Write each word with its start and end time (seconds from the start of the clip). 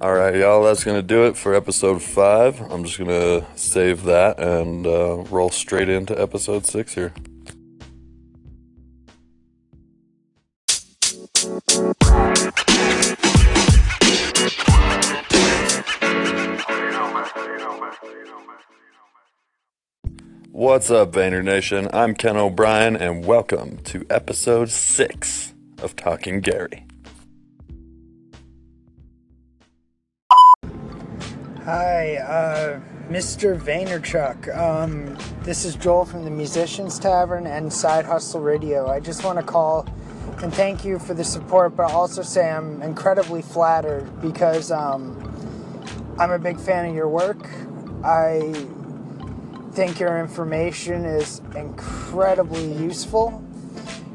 All 0.00 0.14
right, 0.14 0.32
y'all, 0.36 0.62
that's 0.62 0.84
going 0.84 0.96
to 0.96 1.02
do 1.02 1.24
it 1.24 1.36
for 1.36 1.54
episode 1.54 2.00
five. 2.00 2.60
I'm 2.70 2.84
just 2.84 2.98
going 2.98 3.10
to 3.10 3.44
save 3.56 4.04
that 4.04 4.38
and 4.38 4.86
uh, 4.86 5.24
roll 5.28 5.50
straight 5.50 5.88
into 5.88 6.16
episode 6.16 6.64
six 6.66 6.94
here. 6.94 7.12
What's 20.52 20.92
up, 20.92 21.10
Vayner 21.10 21.42
Nation? 21.42 21.88
I'm 21.92 22.14
Ken 22.14 22.36
O'Brien, 22.36 22.94
and 22.94 23.26
welcome 23.26 23.78
to 23.78 24.06
episode 24.08 24.70
six 24.70 25.54
of 25.82 25.96
Talking 25.96 26.40
Gary. 26.40 26.87
Hi, 31.68 32.16
uh, 32.16 32.80
Mr. 33.10 33.60
Vaynerchuk. 33.60 34.56
Um, 34.56 35.18
this 35.42 35.66
is 35.66 35.74
Joel 35.76 36.06
from 36.06 36.24
the 36.24 36.30
Musicians 36.30 36.98
Tavern 36.98 37.46
and 37.46 37.70
Side 37.70 38.06
Hustle 38.06 38.40
Radio. 38.40 38.88
I 38.88 39.00
just 39.00 39.22
want 39.22 39.38
to 39.38 39.44
call 39.44 39.86
and 40.42 40.50
thank 40.54 40.82
you 40.82 40.98
for 40.98 41.12
the 41.12 41.24
support, 41.24 41.76
but 41.76 41.92
also 41.92 42.22
say 42.22 42.50
I'm 42.50 42.80
incredibly 42.80 43.42
flattered 43.42 44.18
because 44.22 44.72
um, 44.72 45.14
I'm 46.18 46.30
a 46.30 46.38
big 46.38 46.58
fan 46.58 46.86
of 46.86 46.94
your 46.94 47.10
work. 47.10 47.46
I 48.02 48.50
think 49.72 50.00
your 50.00 50.18
information 50.18 51.04
is 51.04 51.42
incredibly 51.54 52.72
useful, 52.82 53.44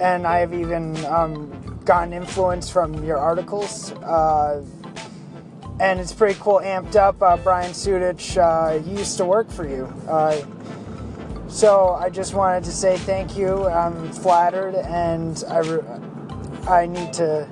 and 0.00 0.26
I 0.26 0.38
have 0.38 0.54
even 0.54 0.96
um, 1.04 1.78
gotten 1.84 2.14
influence 2.14 2.70
from 2.70 3.04
your 3.04 3.18
articles. 3.18 3.92
Uh, 3.92 4.64
and 5.80 6.00
it's 6.00 6.12
pretty 6.12 6.38
cool, 6.40 6.60
amped 6.60 6.96
up. 6.96 7.20
Uh, 7.22 7.36
Brian 7.36 7.72
Sudich 7.72 8.36
uh, 8.38 8.82
used 8.84 9.16
to 9.18 9.24
work 9.24 9.50
for 9.50 9.68
you. 9.68 9.84
Uh, 10.08 10.40
so 11.48 11.90
I 11.94 12.10
just 12.10 12.34
wanted 12.34 12.64
to 12.64 12.72
say 12.72 12.96
thank 12.98 13.36
you. 13.36 13.66
I'm 13.68 14.12
flattered, 14.12 14.74
and 14.74 15.42
I, 15.48 15.58
re- 15.58 16.68
I 16.68 16.86
need 16.86 17.12
to, 17.14 17.48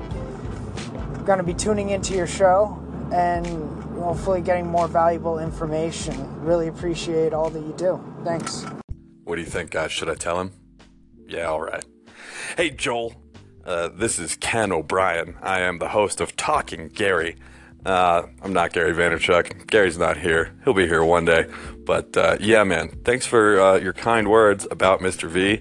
going 1.24 1.38
to 1.38 1.44
be 1.44 1.54
tuning 1.54 1.90
into 1.90 2.14
your 2.14 2.26
show 2.26 2.78
and 3.12 3.46
hopefully 4.00 4.40
getting 4.40 4.66
more 4.66 4.88
valuable 4.88 5.38
information. 5.38 6.42
Really 6.42 6.68
appreciate 6.68 7.32
all 7.32 7.50
that 7.50 7.60
you 7.60 7.74
do. 7.76 8.02
Thanks. 8.24 8.64
What 9.24 9.36
do 9.36 9.42
you 9.42 9.48
think, 9.48 9.70
guys? 9.70 9.92
Should 9.92 10.08
I 10.08 10.14
tell 10.14 10.40
him? 10.40 10.52
Yeah, 11.26 11.46
all 11.46 11.60
right. 11.60 11.84
Hey, 12.56 12.70
Joel. 12.70 13.14
Uh, 13.64 13.88
this 13.88 14.18
is 14.18 14.34
Ken 14.36 14.72
O'Brien. 14.72 15.36
I 15.40 15.60
am 15.60 15.78
the 15.78 15.90
host 15.90 16.20
of 16.20 16.34
Talking 16.34 16.88
Gary. 16.88 17.36
Uh, 17.84 18.22
I'm 18.42 18.52
not 18.52 18.72
Gary 18.72 18.92
Vaynerchuk. 18.92 19.66
Gary's 19.66 19.98
not 19.98 20.16
here. 20.16 20.54
He'll 20.64 20.74
be 20.74 20.86
here 20.86 21.02
one 21.04 21.24
day. 21.24 21.46
But 21.84 22.16
uh, 22.16 22.36
yeah, 22.38 22.62
man, 22.64 23.00
thanks 23.04 23.26
for 23.26 23.60
uh, 23.60 23.76
your 23.78 23.92
kind 23.92 24.30
words 24.30 24.66
about 24.70 25.00
Mr. 25.00 25.28
V 25.28 25.60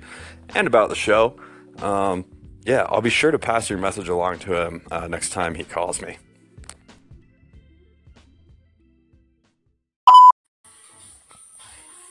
and 0.53 0.67
about 0.67 0.89
the 0.89 0.95
show. 0.95 1.39
Um, 1.79 2.25
yeah, 2.63 2.85
I'll 2.89 3.01
be 3.01 3.09
sure 3.09 3.31
to 3.31 3.39
pass 3.39 3.69
your 3.69 3.79
message 3.79 4.07
along 4.07 4.39
to 4.39 4.61
him 4.61 4.81
uh, 4.91 5.07
next 5.07 5.31
time 5.31 5.55
he 5.55 5.63
calls 5.63 6.01
me. 6.01 6.17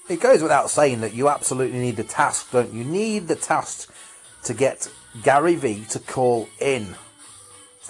It 0.09 0.21
goes 0.21 0.43
without 0.43 0.71
saying 0.71 1.03
that 1.03 1.15
you 1.15 1.29
absolutely 1.29 1.79
need 1.79 1.95
the 1.95 2.03
task, 2.03 2.51
don't 2.51 2.73
you? 2.73 2.81
You 2.81 2.85
need 2.85 3.29
the 3.29 3.37
task 3.37 3.95
to 4.43 4.55
get 4.55 4.91
Gary 5.23 5.55
V 5.55 5.85
to 5.91 6.01
call 6.01 6.49
in. 6.61 6.97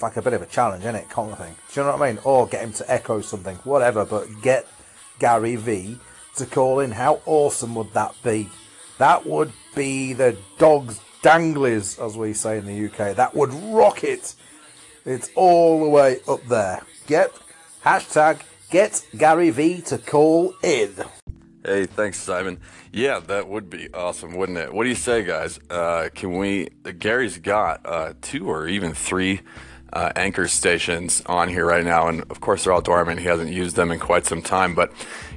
Like 0.02 0.16
a 0.16 0.22
bit 0.22 0.32
of 0.32 0.42
a 0.42 0.46
challenge, 0.46 0.82
isn't 0.84 0.94
it? 0.94 1.10
Kind 1.10 1.32
of 1.32 1.38
thing. 1.38 1.54
Do 1.72 1.80
you 1.80 1.86
know 1.86 1.96
what 1.96 2.02
I 2.02 2.12
mean? 2.12 2.20
Or 2.24 2.46
get 2.46 2.62
him 2.62 2.72
to 2.74 2.90
echo 2.90 3.20
something, 3.20 3.56
whatever, 3.64 4.04
but 4.04 4.26
get 4.42 4.66
Gary 5.18 5.56
V 5.56 5.98
to 6.36 6.46
call 6.46 6.80
in. 6.80 6.90
How 6.90 7.20
awesome 7.26 7.74
would 7.74 7.92
that 7.92 8.14
be? 8.22 8.48
That 8.98 9.26
would 9.26 9.52
be 9.74 10.12
the 10.12 10.36
dog's 10.58 11.00
danglies, 11.22 12.04
as 12.04 12.16
we 12.16 12.32
say 12.32 12.58
in 12.58 12.66
the 12.66 12.86
UK. 12.86 13.16
That 13.16 13.34
would 13.34 13.52
rock 13.52 14.04
it. 14.04 14.34
It's 15.04 15.30
all 15.34 15.80
the 15.80 15.88
way 15.88 16.20
up 16.28 16.44
there. 16.46 16.82
Get 17.06 17.32
hashtag 17.84 18.40
get 18.70 19.04
Gary 19.16 19.50
V 19.50 19.80
to 19.82 19.98
call 19.98 20.54
in. 20.62 20.94
Hey, 21.64 21.84
thanks, 21.84 22.18
Simon. 22.18 22.58
Yeah, 22.92 23.20
that 23.20 23.48
would 23.48 23.68
be 23.68 23.92
awesome, 23.92 24.34
wouldn't 24.34 24.58
it? 24.58 24.72
What 24.72 24.84
do 24.84 24.88
you 24.88 24.94
say, 24.94 25.22
guys? 25.24 25.60
Uh, 25.68 26.08
can 26.14 26.38
we? 26.38 26.68
Gary's 26.98 27.38
got 27.38 27.80
uh, 27.84 28.14
two 28.22 28.48
or 28.48 28.66
even 28.66 28.94
three 28.94 29.40
uh, 29.92 30.12
anchor 30.16 30.48
stations 30.48 31.22
on 31.26 31.48
here 31.48 31.66
right 31.66 31.84
now, 31.84 32.08
and 32.08 32.22
of 32.30 32.40
course 32.40 32.64
they're 32.64 32.72
all 32.72 32.80
dormant. 32.80 33.20
He 33.20 33.26
hasn't 33.26 33.50
used 33.50 33.76
them 33.76 33.90
in 33.90 33.98
quite 33.98 34.26
some 34.26 34.42
time, 34.42 34.74
but 34.74 34.92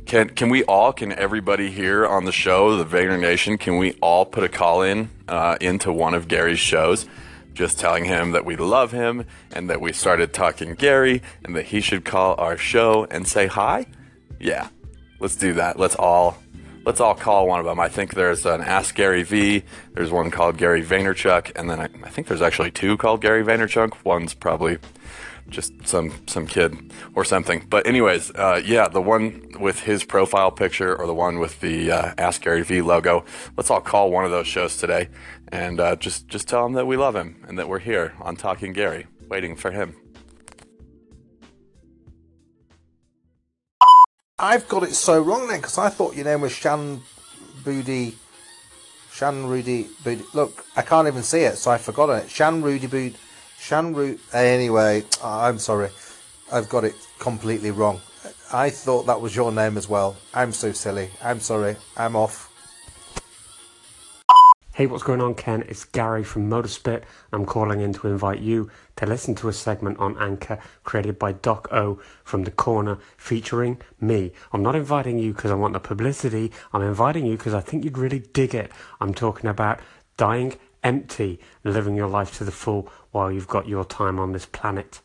can 0.05 0.29
can 0.29 0.49
we 0.49 0.63
all? 0.65 0.93
Can 0.93 1.11
everybody 1.13 1.71
here 1.71 2.05
on 2.05 2.25
the 2.25 2.31
show, 2.31 2.75
the 2.77 2.85
Vayner 2.85 3.19
Nation, 3.19 3.57
can 3.57 3.77
we 3.77 3.93
all 4.01 4.25
put 4.25 4.43
a 4.43 4.49
call 4.49 4.81
in 4.81 5.09
uh, 5.27 5.57
into 5.61 5.91
one 5.91 6.13
of 6.13 6.27
Gary's 6.27 6.59
shows? 6.59 7.05
Just 7.53 7.79
telling 7.79 8.05
him 8.05 8.31
that 8.31 8.45
we 8.45 8.55
love 8.55 8.91
him 8.91 9.25
and 9.51 9.69
that 9.69 9.79
we 9.79 9.93
started 9.93 10.33
talking 10.33 10.73
Gary 10.73 11.21
and 11.43 11.55
that 11.55 11.65
he 11.65 11.81
should 11.81 12.03
call 12.03 12.35
our 12.39 12.57
show 12.57 13.05
and 13.11 13.27
say 13.27 13.45
hi. 13.45 13.85
Yeah, 14.39 14.69
let's 15.19 15.35
do 15.35 15.53
that. 15.53 15.79
Let's 15.79 15.95
all 15.95 16.37
let's 16.85 16.99
all 16.99 17.15
call 17.15 17.47
one 17.47 17.59
of 17.59 17.65
them. 17.65 17.79
I 17.79 17.89
think 17.89 18.13
there's 18.13 18.45
an 18.45 18.61
Ask 18.61 18.95
Gary 18.95 19.23
V. 19.23 19.63
There's 19.93 20.11
one 20.11 20.31
called 20.31 20.57
Gary 20.57 20.83
Vaynerchuk, 20.83 21.51
and 21.55 21.69
then 21.69 21.79
I, 21.79 21.89
I 22.03 22.09
think 22.09 22.27
there's 22.27 22.41
actually 22.41 22.71
two 22.71 22.97
called 22.97 23.21
Gary 23.21 23.43
Vaynerchuk. 23.43 24.03
One's 24.03 24.33
probably 24.33 24.77
just 25.49 25.87
some 25.87 26.13
some 26.27 26.47
kid 26.47 26.93
or 27.15 27.25
something. 27.25 27.65
But 27.69 27.85
anyways, 27.85 28.31
uh, 28.31 28.61
yeah, 28.63 28.87
the 28.87 29.01
one 29.01 29.55
with 29.59 29.81
his 29.81 30.03
profile 30.03 30.51
picture 30.51 30.95
or 30.95 31.05
the 31.05 31.13
one 31.13 31.39
with 31.39 31.59
the 31.59 31.91
uh, 31.91 32.13
Ask 32.17 32.41
Gary 32.41 32.63
V 32.63 32.81
logo. 32.81 33.25
Let's 33.57 33.69
all 33.69 33.81
call 33.81 34.11
one 34.11 34.25
of 34.25 34.31
those 34.31 34.47
shows 34.47 34.77
today 34.77 35.09
and 35.53 35.79
uh, 35.79 35.95
just 35.95 36.27
just 36.27 36.47
tell 36.47 36.65
him 36.65 36.73
that 36.73 36.87
we 36.87 36.97
love 36.97 37.15
him 37.15 37.43
and 37.47 37.57
that 37.59 37.69
we're 37.69 37.79
here 37.79 38.13
on 38.19 38.35
Talking 38.35 38.73
Gary, 38.73 39.07
waiting 39.29 39.55
for 39.55 39.71
him. 39.71 39.95
I've 44.43 44.67
got 44.67 44.83
it 44.83 44.93
so 44.93 45.21
wrong 45.21 45.47
then 45.47 45.61
because 45.61 45.77
I 45.77 45.87
thought 45.87 46.17
your 46.17 46.25
name 46.25 46.41
was 46.41 46.51
Shan 46.51 46.99
Booty. 47.63 48.17
Shan 49.09 49.47
Rudy 49.47 49.87
Booty. 50.03 50.25
Look, 50.33 50.65
I 50.75 50.81
can't 50.81 51.07
even 51.07 51.23
see 51.23 51.43
it, 51.43 51.55
so 51.55 51.71
I 51.71 51.77
forgot 51.77 52.09
it. 52.09 52.29
Shan 52.29 52.61
Rudy 52.61 52.87
Boot. 52.87 53.15
Shan 53.57 53.93
Ru. 53.93 54.19
Anyway, 54.33 55.05
oh, 55.23 55.39
I'm 55.39 55.59
sorry. 55.59 55.91
I've 56.51 56.67
got 56.67 56.83
it 56.83 56.93
completely 57.19 57.71
wrong. 57.71 58.01
I 58.51 58.69
thought 58.69 59.05
that 59.05 59.21
was 59.21 59.33
your 59.33 59.53
name 59.53 59.77
as 59.77 59.87
well. 59.87 60.17
I'm 60.33 60.51
so 60.51 60.73
silly. 60.73 61.09
I'm 61.23 61.39
sorry. 61.39 61.77
I'm 61.95 62.17
off. 62.17 62.52
Hey, 64.75 64.87
what's 64.87 65.03
going 65.03 65.21
on, 65.21 65.35
Ken? 65.35 65.63
It's 65.67 65.85
Gary 65.85 66.23
from 66.23 66.49
Motorspit. 66.49 67.03
I'm 67.31 67.45
calling 67.45 67.79
in 67.79 67.93
to 67.93 68.07
invite 68.07 68.39
you 68.39 68.71
to 68.95 69.05
listen 69.05 69.35
to 69.35 69.47
a 69.47 69.53
segment 69.53 69.99
on 69.99 70.17
Anchor 70.17 70.57
created 70.83 71.19
by 71.19 71.33
Doc 71.33 71.71
O 71.71 72.01
from 72.23 72.43
The 72.43 72.49
Corner 72.49 72.97
featuring 73.15 73.79
me. 74.01 74.31
I'm 74.51 74.63
not 74.63 74.75
inviting 74.75 75.19
you 75.19 75.31
because 75.31 75.51
I 75.51 75.53
want 75.53 75.73
the 75.73 75.79
publicity, 75.79 76.51
I'm 76.73 76.81
inviting 76.81 77.27
you 77.27 77.37
because 77.37 77.53
I 77.53 77.61
think 77.61 77.83
you'd 77.83 77.99
really 77.99 78.17
dig 78.33 78.55
it. 78.55 78.71
I'm 78.99 79.13
talking 79.13 79.47
about 79.47 79.79
dying 80.17 80.55
empty 80.83 81.39
living 81.63 81.93
your 81.93 82.07
life 82.07 82.35
to 82.39 82.43
the 82.43 82.51
full 82.51 82.89
while 83.11 83.31
you've 83.31 83.47
got 83.47 83.67
your 83.67 83.85
time 83.85 84.17
on 84.17 84.31
this 84.31 84.47
planet. 84.47 85.01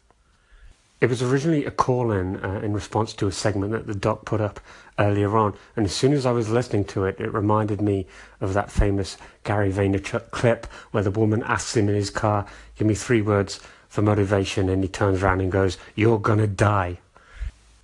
It 1.00 1.08
was 1.08 1.22
originally 1.22 1.64
a 1.64 1.70
call 1.70 2.10
in 2.10 2.44
uh, 2.44 2.60
in 2.60 2.72
response 2.72 3.12
to 3.14 3.28
a 3.28 3.32
segment 3.32 3.70
that 3.70 3.86
the 3.86 3.94
doc 3.94 4.24
put 4.24 4.40
up 4.40 4.58
earlier 4.98 5.36
on, 5.36 5.54
and 5.76 5.86
as 5.86 5.94
soon 5.94 6.12
as 6.12 6.26
I 6.26 6.32
was 6.32 6.48
listening 6.48 6.84
to 6.86 7.04
it, 7.04 7.20
it 7.20 7.32
reminded 7.32 7.80
me 7.80 8.08
of 8.40 8.52
that 8.54 8.72
famous 8.72 9.16
Gary 9.44 9.70
Vaynerchuk 9.70 10.32
clip 10.32 10.66
where 10.90 11.04
the 11.04 11.12
woman 11.12 11.44
asks 11.44 11.76
him 11.76 11.88
in 11.88 11.94
his 11.94 12.10
car, 12.10 12.46
Give 12.76 12.88
me 12.88 12.94
three 12.94 13.22
words 13.22 13.60
for 13.88 14.02
motivation, 14.02 14.68
and 14.68 14.82
he 14.82 14.88
turns 14.88 15.22
around 15.22 15.40
and 15.40 15.52
goes, 15.52 15.78
You're 15.94 16.18
gonna 16.18 16.48
die. 16.48 16.98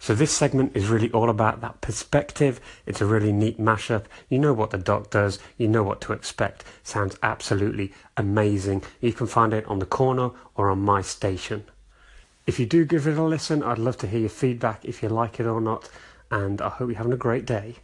So 0.01 0.15
this 0.17 0.33
segment 0.33 0.77
is 0.77 0.89
really 0.89 1.11
all 1.13 1.31
about 1.31 1.61
that 1.61 1.81
perspective. 1.81 2.61
It's 2.85 3.01
a 3.01 3.07
really 3.07 3.33
neat 3.33 3.61
mashup. 3.61 4.07
You 4.29 4.41
know 4.41 4.53
what 4.53 4.71
the 4.71 4.77
doc 4.77 5.11
does. 5.11 5.39
You 5.57 5.69
know 5.69 5.85
what 5.85 6.01
to 6.03 6.13
expect. 6.13 6.65
Sounds 6.83 7.17
absolutely 7.23 7.93
amazing. 8.17 8.83
You 9.01 9.13
can 9.13 9.29
find 9.29 9.55
it 9.55 9.65
on 9.67 9.79
the 9.79 9.87
corner 9.87 10.33
or 10.57 10.69
on 10.69 10.81
my 10.81 11.01
station. 11.01 11.65
If 12.47 12.61
you 12.61 12.67
do 12.67 12.85
give 12.85 13.07
it 13.07 13.17
a 13.17 13.23
listen, 13.23 13.63
I'd 13.63 13.79
love 13.79 13.97
to 13.99 14.07
hear 14.07 14.21
your 14.21 14.29
feedback 14.29 14.85
if 14.85 15.03
you 15.03 15.09
like 15.09 15.41
it 15.41 15.47
or 15.47 15.61
not. 15.61 15.89
And 16.31 16.61
I 16.61 16.69
hope 16.69 16.89
you're 16.89 16.99
having 16.99 17.13
a 17.13 17.17
great 17.17 17.47
day. 17.47 17.77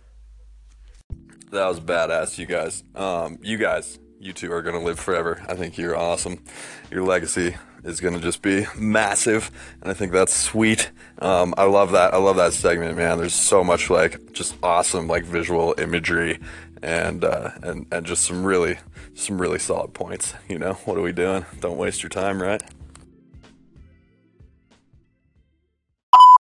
That 1.50 1.66
was 1.66 1.80
badass, 1.80 2.38
you 2.38 2.46
guys. 2.46 2.84
Um, 2.94 3.38
you 3.42 3.56
guys, 3.56 3.98
you 4.18 4.32
two 4.32 4.52
are 4.52 4.62
gonna 4.62 4.82
live 4.82 5.00
forever. 5.00 5.42
I 5.48 5.54
think 5.54 5.78
you're 5.78 5.96
awesome. 5.96 6.44
Your 6.90 7.02
legacy 7.02 7.56
is 7.84 8.00
gonna 8.00 8.20
just 8.20 8.42
be 8.42 8.66
massive, 8.76 9.50
and 9.80 9.90
I 9.90 9.94
think 9.94 10.12
that's 10.12 10.34
sweet. 10.34 10.90
Um, 11.20 11.54
I 11.56 11.64
love 11.64 11.92
that. 11.92 12.12
I 12.12 12.18
love 12.18 12.36
that 12.36 12.52
segment, 12.52 12.96
man. 12.96 13.18
There's 13.18 13.34
so 13.34 13.64
much 13.64 13.88
like 13.88 14.32
just 14.32 14.56
awesome 14.62 15.08
like 15.08 15.24
visual 15.24 15.74
imagery, 15.78 16.38
and 16.82 17.24
uh, 17.24 17.50
and 17.62 17.86
and 17.90 18.06
just 18.06 18.24
some 18.24 18.44
really 18.44 18.78
some 19.14 19.40
really 19.40 19.58
solid 19.58 19.94
points. 19.94 20.34
You 20.48 20.58
know, 20.58 20.74
what 20.84 20.98
are 20.98 21.02
we 21.02 21.12
doing? 21.12 21.46
Don't 21.60 21.78
waste 21.78 22.02
your 22.02 22.10
time, 22.10 22.40
right? 22.40 22.62